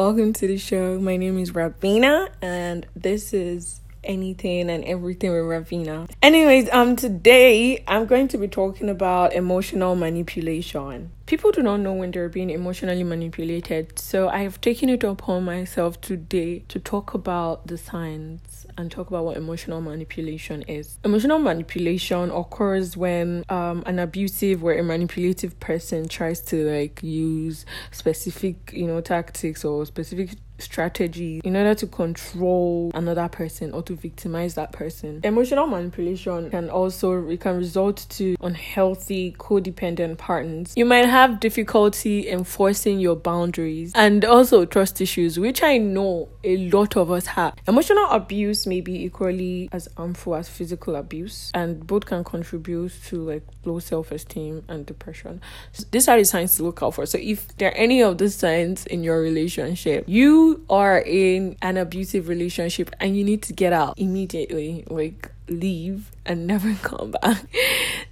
Welcome 0.00 0.32
to 0.32 0.46
the 0.46 0.56
show. 0.56 0.98
My 0.98 1.18
name 1.18 1.38
is 1.38 1.50
Ravina, 1.52 2.30
and 2.40 2.86
this 2.96 3.34
is 3.34 3.82
anything 4.04 4.70
and 4.70 4.84
everything 4.84 5.30
with 5.30 5.42
Ravina. 5.42 6.10
Anyways, 6.22 6.68
um, 6.72 6.96
today 6.96 7.82
I'm 7.86 8.06
going 8.06 8.28
to 8.28 8.38
be 8.38 8.48
talking 8.48 8.88
about 8.88 9.32
emotional 9.32 9.94
manipulation. 9.96 11.12
People 11.26 11.52
do 11.52 11.62
not 11.62 11.78
know 11.78 11.92
when 11.92 12.10
they're 12.10 12.28
being 12.28 12.50
emotionally 12.50 13.04
manipulated, 13.04 13.98
so 13.98 14.28
I 14.28 14.38
have 14.38 14.60
taken 14.60 14.88
it 14.88 15.04
upon 15.04 15.44
myself 15.44 16.00
today 16.00 16.64
to 16.68 16.80
talk 16.80 17.14
about 17.14 17.68
the 17.68 17.78
signs 17.78 18.66
and 18.76 18.90
talk 18.90 19.08
about 19.08 19.24
what 19.24 19.36
emotional 19.36 19.80
manipulation 19.80 20.62
is. 20.62 20.98
Emotional 21.04 21.38
manipulation 21.38 22.30
occurs 22.30 22.96
when 22.96 23.44
um, 23.48 23.84
an 23.86 24.00
abusive 24.00 24.64
or 24.64 24.72
a 24.72 24.82
manipulative 24.82 25.58
person 25.60 26.08
tries 26.08 26.40
to 26.40 26.68
like 26.68 27.00
use 27.02 27.64
specific, 27.92 28.72
you 28.72 28.86
know, 28.86 29.00
tactics 29.00 29.64
or 29.64 29.86
specific 29.86 30.30
strategies 30.60 31.40
in 31.44 31.56
order 31.56 31.74
to 31.74 31.86
control 31.86 32.90
another 32.94 33.28
person 33.28 33.72
or 33.72 33.82
to 33.82 33.94
victimize 33.94 34.54
that 34.54 34.72
person. 34.72 35.20
Emotional 35.24 35.66
manipulation 35.66 36.50
can 36.50 36.70
also 36.70 37.28
it 37.28 37.40
can 37.40 37.56
result 37.56 38.06
to 38.10 38.36
unhealthy 38.40 39.32
codependent 39.38 40.18
partners. 40.18 40.72
You 40.76 40.84
might 40.84 41.06
have 41.06 41.40
difficulty 41.40 42.28
enforcing 42.28 43.00
your 43.00 43.16
boundaries 43.16 43.92
and 43.94 44.24
also 44.24 44.64
trust 44.64 45.00
issues, 45.00 45.38
which 45.38 45.62
I 45.62 45.78
know 45.78 46.28
a 46.44 46.68
lot 46.68 46.96
of 46.96 47.10
us 47.10 47.26
have. 47.26 47.54
Emotional 47.66 48.06
abuse 48.10 48.66
may 48.66 48.80
be 48.80 49.04
equally 49.04 49.68
as 49.72 49.88
harmful 49.96 50.34
as 50.34 50.48
physical 50.48 50.96
abuse, 50.96 51.50
and 51.54 51.86
both 51.86 52.06
can 52.06 52.24
contribute 52.24 52.92
to 53.06 53.16
like 53.16 53.42
low 53.64 53.78
self-esteem 53.78 54.64
and 54.68 54.86
depression. 54.86 55.40
So 55.72 55.84
these 55.90 56.08
are 56.08 56.18
the 56.18 56.24
signs 56.24 56.56
to 56.56 56.64
look 56.64 56.82
out 56.82 56.94
for. 56.94 57.06
So 57.06 57.18
if 57.20 57.56
there 57.58 57.70
are 57.70 57.74
any 57.74 58.02
of 58.02 58.18
these 58.18 58.34
signs 58.34 58.86
in 58.86 59.04
your 59.04 59.20
relationship, 59.20 60.04
you 60.06 60.49
are 60.68 60.98
in 60.98 61.56
an 61.62 61.76
abusive 61.76 62.28
relationship 62.28 62.90
and 63.00 63.16
you 63.16 63.24
need 63.24 63.42
to 63.42 63.52
get 63.52 63.72
out 63.72 63.94
immediately, 63.98 64.84
like 64.88 65.30
leave 65.48 66.10
and 66.24 66.46
never 66.46 66.74
come 66.82 67.12
back. 67.22 67.44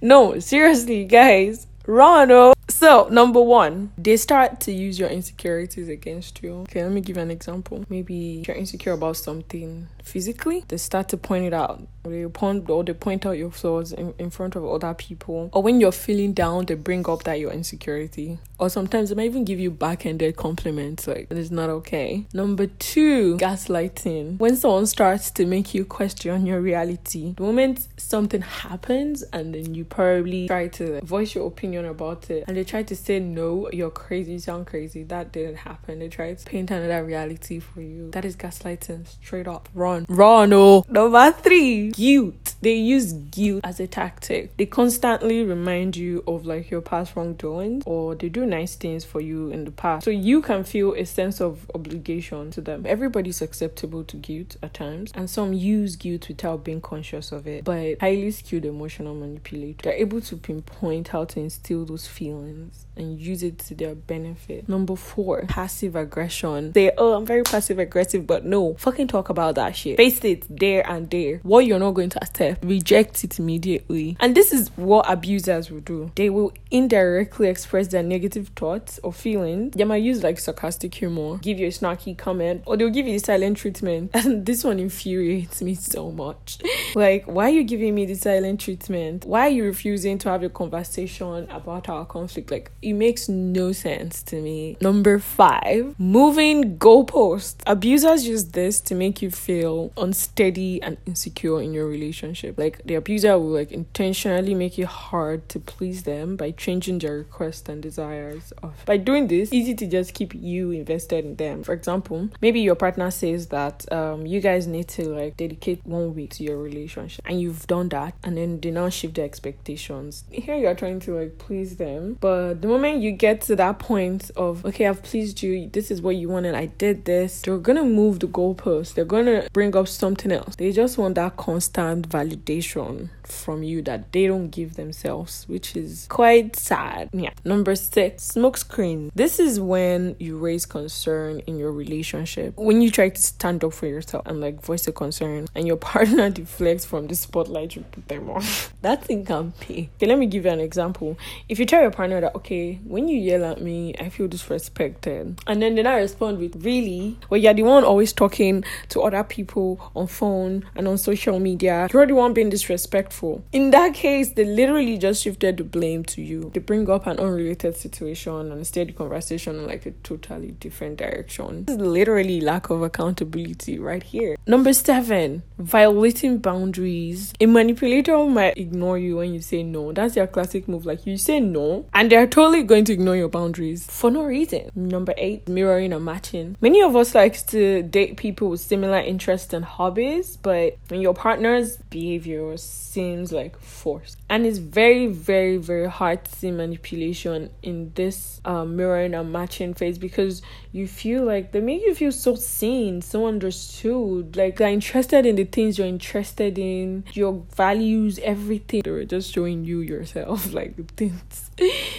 no, 0.01 0.39
seriously, 0.39 1.05
guys, 1.05 1.67
run. 1.85 2.53
So, 2.79 3.09
number 3.11 3.41
one, 3.41 3.91
they 3.97 4.15
start 4.15 4.61
to 4.61 4.71
use 4.71 4.97
your 4.97 5.09
insecurities 5.09 5.89
against 5.89 6.41
you. 6.41 6.59
Okay, 6.59 6.81
let 6.81 6.93
me 6.93 7.01
give 7.01 7.17
you 7.17 7.21
an 7.21 7.29
example. 7.29 7.83
Maybe 7.89 8.41
you're 8.47 8.55
insecure 8.55 8.93
about 8.93 9.17
something 9.17 9.89
physically, 10.09 10.65
they 10.67 10.77
start 10.77 11.07
to 11.09 11.17
point 11.17 11.45
it 11.45 11.53
out. 11.53 11.87
They 12.03 12.25
point 12.27 12.69
or 12.69 12.83
they 12.83 12.93
point 12.93 13.25
out 13.25 13.37
your 13.37 13.51
flaws 13.51 13.91
in, 13.91 14.13
in 14.17 14.29
front 14.29 14.55
of 14.55 14.65
other 14.65 14.93
people. 14.93 15.49
Or 15.53 15.61
when 15.61 15.79
you're 15.79 15.91
feeling 15.91 16.33
down, 16.33 16.65
they 16.65 16.73
bring 16.75 17.07
up 17.07 17.23
that 17.23 17.39
your 17.39 17.51
insecurity. 17.51 18.39
Or 18.57 18.69
sometimes 18.69 19.09
they 19.09 19.15
might 19.15 19.25
even 19.25 19.45
give 19.45 19.59
you 19.59 19.69
backhanded 19.69 20.35
compliments, 20.35 21.07
like 21.07 21.27
it's 21.29 21.51
not 21.51 21.69
okay. 21.69 22.25
Number 22.33 22.67
two, 22.67 23.37
gaslighting. 23.37 24.39
When 24.39 24.55
someone 24.55 24.87
starts 24.87 25.29
to 25.31 25.45
make 25.45 25.73
you 25.73 25.85
question 25.85 26.45
your 26.45 26.59
reality, 26.59 27.35
the 27.35 27.43
moment 27.43 27.87
something 27.97 28.41
happens 28.41 29.23
and 29.33 29.53
then 29.53 29.75
you 29.75 29.85
probably 29.85 30.47
try 30.47 30.67
to 30.69 31.01
voice 31.01 31.35
your 31.35 31.47
opinion 31.47 31.85
about 31.85 32.29
it 32.29 32.45
and 32.47 32.57
they 32.57 32.63
try 32.69 32.83
to 32.83 32.95
say 32.95 33.19
no, 33.19 33.69
you're 33.71 33.89
crazy, 33.89 34.33
you 34.33 34.39
sound 34.39 34.67
crazy. 34.67 35.03
That 35.03 35.31
didn't 35.31 35.57
happen. 35.57 35.99
They 35.99 36.07
tried 36.07 36.37
to 36.37 36.45
paint 36.45 36.71
another 36.71 37.03
reality 37.03 37.59
for 37.59 37.81
you. 37.81 38.11
That 38.11 38.25
is 38.25 38.35
gaslighting 38.35 39.07
straight 39.07 39.47
up. 39.47 39.67
Run. 39.73 40.05
Run 40.07 40.53
oh. 40.53 40.85
Number 40.87 41.31
three, 41.31 41.89
guilt. 41.91 42.48
They 42.61 42.75
use 42.75 43.13
guilt 43.13 43.61
as 43.63 43.79
a 43.79 43.87
tactic. 43.87 44.55
They 44.57 44.65
constantly 44.65 45.43
remind 45.43 45.95
you 45.95 46.23
of 46.27 46.45
like 46.45 46.69
your 46.69 46.81
past 46.81 47.15
wrongdoings 47.15 47.83
or 47.85 48.15
they 48.15 48.29
do 48.29 48.45
nice 48.45 48.75
things 48.75 49.05
for 49.05 49.21
you 49.21 49.49
in 49.49 49.65
the 49.65 49.71
past. 49.71 50.05
So 50.05 50.11
you 50.11 50.41
can 50.41 50.63
feel 50.63 50.93
a 50.93 51.05
sense 51.05 51.39
of 51.39 51.69
obligation 51.73 52.51
to 52.51 52.61
them. 52.61 52.85
Everybody's 52.85 53.37
susceptible 53.37 54.03
to 54.05 54.17
guilt 54.17 54.57
at 54.61 54.73
times 54.73 55.11
and 55.15 55.29
some 55.29 55.53
use 55.53 55.95
guilt 55.95 56.27
without 56.27 56.63
being 56.63 56.81
conscious 56.81 57.31
of 57.31 57.47
it. 57.47 57.63
But 57.63 57.99
highly 57.99 58.31
skilled 58.31 58.65
emotional 58.65 59.15
manipulators, 59.15 59.83
they're 59.83 59.93
able 59.93 60.21
to 60.21 60.37
pinpoint 60.37 61.09
how 61.09 61.25
to 61.25 61.39
instill 61.39 61.85
those 61.85 62.07
feelings 62.07 62.85
and 62.95 63.19
use 63.19 63.43
it 63.43 63.59
to 63.59 63.75
their 63.75 63.95
benefit. 63.95 64.67
Number 64.67 64.95
four, 64.95 65.45
passive 65.47 65.95
aggression. 65.95 66.73
They, 66.73 66.91
oh, 66.97 67.13
I'm 67.13 67.25
very 67.25 67.43
passive 67.43 67.79
aggressive, 67.79 68.27
but 68.27 68.45
no, 68.45 68.75
fucking 68.75 69.07
talk 69.07 69.29
about 69.29 69.55
that 69.55 69.75
shit. 69.75 69.97
Face 69.97 70.23
it 70.23 70.45
there 70.49 70.89
and 70.89 71.09
there. 71.09 71.39
What 71.43 71.65
you're 71.65 71.79
not 71.79 71.91
going 71.91 72.09
to 72.09 72.23
accept, 72.23 72.48
reject 72.61 73.23
it 73.23 73.39
immediately. 73.39 74.17
And 74.19 74.35
this 74.35 74.51
is 74.51 74.69
what 74.75 75.05
abusers 75.09 75.71
will 75.71 75.81
do. 75.81 76.11
They 76.15 76.29
will 76.29 76.53
indirectly 76.71 77.47
express 77.47 77.87
their 77.87 78.03
negative 78.03 78.49
thoughts 78.55 78.99
or 79.03 79.13
feelings. 79.13 79.75
They 79.75 79.83
might 79.83 80.03
use 80.03 80.23
like 80.23 80.39
sarcastic 80.39 80.93
humor, 80.95 81.37
give 81.37 81.59
you 81.59 81.67
a 81.67 81.71
snarky 81.71 82.17
comment, 82.17 82.63
or 82.65 82.77
they'll 82.77 82.89
give 82.89 83.07
you 83.07 83.13
the 83.13 83.25
silent 83.25 83.57
treatment. 83.57 84.11
And 84.29 84.45
this 84.45 84.63
one 84.63 84.79
infuriates 84.79 85.61
me 85.61 85.75
so 85.75 86.11
much. 86.11 86.59
like, 86.95 87.25
why 87.25 87.45
are 87.45 87.53
you 87.53 87.63
giving 87.63 87.95
me 87.95 88.05
the 88.05 88.15
silent 88.15 88.59
treatment? 88.59 89.25
Why 89.25 89.47
are 89.47 89.49
you 89.49 89.63
refusing 89.63 90.17
to 90.19 90.29
have 90.29 90.43
a 90.43 90.49
conversation 90.49 91.47
about 91.49 91.89
our 91.89 92.05
conflict? 92.05 92.51
Like, 92.51 92.71
it 92.81 92.93
makes 92.93 93.29
no 93.29 93.71
sense 93.71 94.21
to 94.23 94.41
me. 94.41 94.77
Number 94.81 95.19
five, 95.19 95.95
moving 95.99 96.77
goalposts. 96.77 97.61
Abusers 97.65 98.27
use 98.27 98.45
this 98.45 98.81
to 98.81 98.95
make 98.95 99.21
you 99.21 99.31
feel 99.31 99.91
unsteady 99.97 100.81
and 100.81 100.97
insecure 101.05 101.61
in 101.61 101.73
your 101.73 101.87
relationship. 101.87 102.38
Like 102.57 102.81
the 102.85 102.95
abuser 102.95 103.37
will 103.37 103.49
like 103.49 103.71
intentionally 103.71 104.55
make 104.55 104.77
it 104.79 104.85
hard 104.85 105.47
to 105.49 105.59
please 105.59 106.03
them 106.03 106.35
by 106.35 106.51
changing 106.51 106.99
their 106.99 107.17
requests 107.17 107.69
and 107.69 107.81
desires 107.81 108.51
of 108.63 108.73
By 108.85 108.97
doing 108.97 109.27
this, 109.27 109.53
easy 109.53 109.75
to 109.75 109.87
just 109.87 110.13
keep 110.13 110.33
you 110.33 110.71
invested 110.71 111.25
in 111.25 111.35
them. 111.35 111.63
For 111.63 111.73
example, 111.73 112.29
maybe 112.41 112.59
your 112.59 112.75
partner 112.75 113.11
says 113.11 113.47
that 113.47 113.91
um 113.91 114.25
you 114.25 114.39
guys 114.41 114.67
need 114.67 114.87
to 114.89 115.09
like 115.09 115.37
dedicate 115.37 115.85
one 115.85 116.15
week 116.15 116.31
to 116.31 116.43
your 116.43 116.57
relationship 116.57 117.23
and 117.27 117.39
you've 117.39 117.67
done 117.67 117.89
that 117.89 118.13
and 118.23 118.37
then 118.37 118.59
they 118.59 118.71
now 118.71 118.89
shift 118.89 119.15
their 119.15 119.25
expectations. 119.25 120.23
Here 120.31 120.55
you 120.55 120.67
are 120.67 120.75
trying 120.75 120.99
to 121.01 121.19
like 121.19 121.37
please 121.37 121.75
them, 121.77 122.17
but 122.19 122.61
the 122.61 122.67
moment 122.67 122.79
moment 122.79 123.03
you 123.03 123.11
get 123.11 123.41
to 123.41 123.55
that 123.55 123.77
point 123.79 124.31
of 124.35 124.65
okay 124.65 124.87
i've 124.87 125.03
pleased 125.03 125.41
you. 125.43 125.69
This 125.69 125.91
is 125.91 126.01
what 126.01 126.15
you 126.15 126.29
wanted. 126.29 126.55
I 126.55 126.67
did 126.67 127.05
this. 127.05 127.41
They're 127.41 127.57
gonna 127.57 127.83
move 127.83 128.19
the 128.19 128.27
goalpost 128.27 128.93
they're 128.93 129.05
gonna 129.05 129.47
bring 129.53 129.75
up 129.75 129.87
something 129.87 130.31
else. 130.31 130.55
They 130.55 130.71
just 130.71 130.97
want 130.97 131.15
that 131.15 131.37
constant 131.37 132.09
validation 132.09 132.28
validation 132.29 133.09
from 133.31 133.63
you 133.63 133.81
that 133.83 134.11
they 134.11 134.27
don't 134.27 134.49
give 134.49 134.75
themselves, 134.75 135.45
which 135.47 135.75
is 135.75 136.07
quite 136.09 136.55
sad. 136.55 137.09
Yeah. 137.13 137.33
Number 137.43 137.75
six, 137.75 138.31
smokescreen. 138.31 139.11
This 139.15 139.39
is 139.39 139.59
when 139.59 140.15
you 140.19 140.37
raise 140.37 140.65
concern 140.65 141.41
in 141.47 141.57
your 141.57 141.71
relationship. 141.71 142.57
When 142.57 142.81
you 142.81 142.91
try 142.91 143.09
to 143.09 143.21
stand 143.21 143.63
up 143.63 143.73
for 143.73 143.87
yourself 143.87 144.25
and 144.25 144.41
like 144.41 144.61
voice 144.61 144.87
a 144.87 144.91
concern 144.91 145.47
and 145.55 145.67
your 145.67 145.77
partner 145.89 146.29
deflects 146.29 146.85
from 146.85 147.07
the 147.07 147.15
spotlight 147.15 147.75
you 147.75 147.83
put 147.91 148.07
them 148.07 148.29
on. 148.29 148.43
that 148.81 149.05
thing 149.05 149.25
can 149.25 149.51
pay. 149.59 149.89
Okay, 149.97 150.07
let 150.07 150.17
me 150.17 150.25
give 150.25 150.45
you 150.45 150.51
an 150.51 150.59
example. 150.59 151.17
If 151.47 151.59
you 151.59 151.65
tell 151.65 151.81
your 151.81 151.91
partner 151.91 152.21
that, 152.21 152.35
okay, 152.35 152.79
when 152.85 153.07
you 153.07 153.17
yell 153.17 153.45
at 153.45 153.61
me, 153.61 153.93
I 153.99 154.09
feel 154.09 154.27
disrespected, 154.27 155.39
and 155.47 155.61
then 155.61 155.75
they 155.75 155.83
not 155.83 155.95
respond 155.95 156.39
with, 156.39 156.63
really? 156.63 157.17
Well, 157.29 157.39
you're 157.39 157.53
the 157.53 157.63
one 157.63 157.83
always 157.83 158.13
talking 158.13 158.63
to 158.89 159.01
other 159.01 159.23
people 159.23 159.91
on 159.95 160.07
phone 160.07 160.65
and 160.75 160.87
on 160.87 160.97
social 160.97 161.39
media. 161.39 161.87
You're 161.91 162.07
the 162.07 162.15
one 162.15 162.33
being 162.33 162.49
disrespectful 162.49 163.18
in 163.51 163.71
that 163.71 163.93
case, 163.93 164.31
they 164.31 164.45
literally 164.45 164.97
just 164.97 165.23
shifted 165.23 165.57
the 165.57 165.63
blame 165.63 166.03
to 166.05 166.21
you. 166.21 166.51
They 166.53 166.59
bring 166.59 166.89
up 166.89 167.07
an 167.07 167.19
unrelated 167.19 167.75
situation 167.75 168.51
and 168.51 168.65
steer 168.65 168.85
the 168.85 168.93
conversation 168.93 169.55
in 169.57 169.67
like 169.67 169.85
a 169.85 169.91
totally 170.03 170.51
different 170.51 170.97
direction. 170.97 171.65
This 171.65 171.75
is 171.75 171.81
literally 171.81 172.41
lack 172.41 172.69
of 172.69 172.81
accountability 172.81 173.79
right 173.79 174.03
here. 174.03 174.37
Number 174.47 174.73
seven, 174.73 175.43
violating 175.57 176.37
boundaries. 176.37 177.33
A 177.39 177.45
manipulator 177.45 178.25
might 178.25 178.57
ignore 178.57 178.97
you 178.97 179.17
when 179.17 179.33
you 179.33 179.41
say 179.41 179.63
no. 179.63 179.91
That's 179.91 180.15
their 180.15 180.27
classic 180.27 180.67
move. 180.67 180.85
Like 180.85 181.05
you 181.05 181.17
say 181.17 181.39
no, 181.39 181.85
and 181.93 182.11
they're 182.11 182.27
totally 182.27 182.63
going 182.63 182.85
to 182.85 182.93
ignore 182.93 183.15
your 183.15 183.29
boundaries 183.29 183.85
for 183.89 184.11
no 184.11 184.23
reason. 184.23 184.71
Number 184.75 185.13
eight, 185.17 185.47
mirroring 185.47 185.93
or 185.93 185.99
matching. 185.99 186.55
Many 186.61 186.81
of 186.81 186.95
us 186.95 187.15
like 187.15 187.45
to 187.47 187.83
date 187.83 188.17
people 188.17 188.49
with 188.49 188.61
similar 188.61 188.99
interests 188.99 189.53
and 189.53 189.65
hobbies, 189.65 190.37
but 190.37 190.77
when 190.87 191.01
your 191.01 191.13
partner's 191.13 191.77
behavior 191.89 192.55
seems 192.57 193.08
seems 193.09 193.31
like 193.31 193.59
force. 193.59 194.15
And 194.29 194.45
it's 194.45 194.59
very 194.59 195.07
very 195.07 195.57
very 195.57 195.89
hard 195.89 196.25
to 196.25 196.31
see 196.35 196.51
manipulation 196.51 197.49
in 197.63 197.91
this 197.95 198.39
um, 198.45 198.75
mirroring 198.75 199.13
and 199.15 199.31
matching 199.31 199.73
phase 199.73 199.97
because 199.97 200.41
you 200.71 200.87
feel 200.87 201.23
like 201.23 201.51
they 201.51 201.61
make 201.61 201.81
you 201.81 201.95
feel 201.95 202.11
so 202.11 202.35
seen 202.35 203.01
so 203.01 203.27
understood. 203.27 204.35
Like 204.35 204.57
they're 204.57 204.69
interested 204.69 205.25
in 205.25 205.35
the 205.35 205.45
things 205.45 205.77
you're 205.77 205.87
interested 205.87 206.59
in 206.59 207.03
your 207.13 207.43
values 207.55 208.19
everything. 208.23 208.81
They're 208.83 209.05
just 209.05 209.33
showing 209.33 209.65
you 209.65 209.79
yourself 209.79 210.53
like 210.59 210.73
things. 210.93 211.49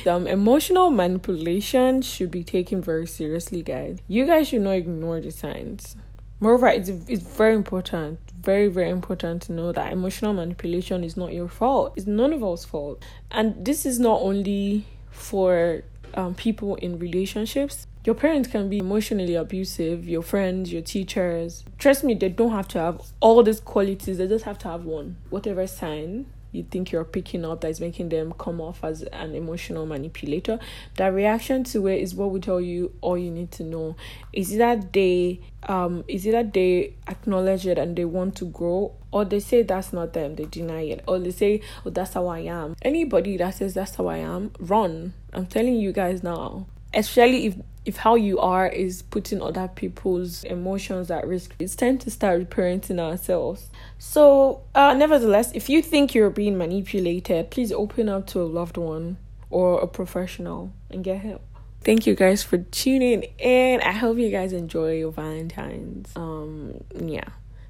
Um 0.06 0.26
emotional 0.26 0.90
manipulation 0.90 2.02
should 2.02 2.30
be 2.30 2.44
taken 2.44 2.80
very 2.80 3.06
seriously 3.06 3.62
guys. 3.62 3.98
You 4.06 4.26
guys 4.26 4.48
should 4.48 4.62
not 4.62 4.76
ignore 4.76 5.20
the 5.20 5.32
signs 5.32 5.96
Moreover, 6.40 6.68
it's, 6.68 6.88
it's 6.88 7.22
very 7.22 7.54
important, 7.54 8.18
very, 8.40 8.68
very 8.68 8.88
important 8.88 9.42
to 9.42 9.52
know 9.52 9.72
that 9.72 9.92
emotional 9.92 10.32
manipulation 10.32 11.04
is 11.04 11.16
not 11.16 11.32
your 11.32 11.48
fault. 11.48 11.92
It's 11.96 12.06
none 12.06 12.32
of 12.32 12.42
us' 12.42 12.64
fault. 12.64 13.04
And 13.30 13.64
this 13.64 13.84
is 13.84 14.00
not 14.00 14.20
only 14.22 14.86
for 15.10 15.82
um, 16.14 16.34
people 16.34 16.76
in 16.76 16.98
relationships, 16.98 17.86
Your 18.02 18.14
parents 18.14 18.48
can 18.48 18.70
be 18.70 18.78
emotionally 18.78 19.34
abusive, 19.34 20.08
your 20.08 20.22
friends, 20.22 20.72
your 20.72 20.80
teachers. 20.80 21.64
Trust 21.78 22.02
me, 22.02 22.14
they 22.14 22.30
don't 22.30 22.52
have 22.52 22.66
to 22.68 22.78
have 22.78 23.02
all 23.20 23.42
these 23.42 23.60
qualities, 23.60 24.16
they 24.16 24.26
just 24.26 24.46
have 24.46 24.58
to 24.60 24.68
have 24.68 24.86
one. 24.86 25.16
Whatever 25.28 25.66
sign 25.66 26.26
you 26.52 26.64
think 26.64 26.92
you're 26.92 27.04
picking 27.04 27.44
up 27.44 27.60
that 27.60 27.68
is 27.68 27.80
making 27.80 28.08
them 28.08 28.32
come 28.38 28.60
off 28.60 28.82
as 28.84 29.02
an 29.02 29.34
emotional 29.34 29.86
manipulator, 29.86 30.58
that 30.96 31.08
reaction 31.08 31.64
to 31.64 31.86
it 31.86 32.00
is 32.00 32.14
what 32.14 32.30
will 32.30 32.40
tell 32.40 32.60
you 32.60 32.92
all 33.00 33.16
you 33.16 33.30
need 33.30 33.50
to 33.52 33.62
know. 33.62 33.96
Is 34.32 34.52
it 34.52 34.58
that 34.58 34.92
they 34.92 35.40
um 35.64 36.04
is 36.08 36.26
it 36.26 36.32
that 36.32 36.52
they 36.52 36.94
acknowledge 37.06 37.66
it 37.66 37.78
and 37.78 37.96
they 37.96 38.04
want 38.04 38.36
to 38.36 38.46
grow 38.46 38.94
or 39.12 39.24
they 39.24 39.40
say 39.40 39.62
that's 39.62 39.92
not 39.92 40.12
them, 40.12 40.36
they 40.36 40.44
deny 40.44 40.82
it, 40.82 41.04
or 41.06 41.18
they 41.18 41.30
say, 41.30 41.60
Oh, 41.84 41.90
that's 41.90 42.14
how 42.14 42.28
I 42.28 42.40
am. 42.40 42.76
Anybody 42.82 43.36
that 43.38 43.54
says 43.56 43.74
that's 43.74 43.96
how 43.96 44.06
I 44.06 44.18
am, 44.18 44.52
run. 44.58 45.14
I'm 45.32 45.46
telling 45.46 45.76
you 45.76 45.92
guys 45.92 46.22
now. 46.22 46.66
Especially 46.92 47.46
if 47.46 47.56
if 47.84 47.96
how 47.96 48.14
you 48.14 48.38
are 48.38 48.68
is 48.68 49.02
putting 49.02 49.40
other 49.40 49.68
people's 49.68 50.44
emotions 50.44 51.10
at 51.10 51.26
risk, 51.26 51.54
it's 51.58 51.74
time 51.74 51.96
to 51.98 52.10
start 52.10 52.40
reparenting 52.40 53.00
ourselves. 53.00 53.68
So, 53.98 54.60
uh, 54.74 54.94
nevertheless, 54.94 55.50
if 55.54 55.68
you 55.70 55.80
think 55.82 56.14
you're 56.14 56.30
being 56.30 56.58
manipulated, 56.58 57.50
please 57.50 57.72
open 57.72 58.08
up 58.08 58.26
to 58.28 58.40
a 58.40 58.44
loved 58.44 58.76
one 58.76 59.16
or 59.48 59.80
a 59.80 59.86
professional 59.86 60.72
and 60.90 61.02
get 61.02 61.22
help. 61.22 61.42
Thank 61.82 62.06
you 62.06 62.14
guys 62.14 62.42
for 62.42 62.58
tuning 62.58 63.24
in. 63.38 63.80
I 63.80 63.92
hope 63.92 64.18
you 64.18 64.30
guys 64.30 64.52
enjoy 64.52 64.98
your 64.98 65.12
Valentine's. 65.12 66.12
Um, 66.14 66.84
yeah. 66.94 67.24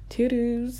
Toodles. 0.09 0.79